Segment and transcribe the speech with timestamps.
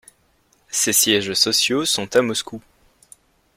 [0.71, 2.59] Ses sièges sociaux sont à Moscou.